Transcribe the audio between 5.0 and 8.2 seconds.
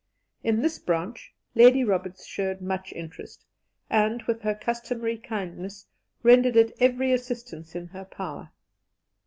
kindness, rendered it every assistance in her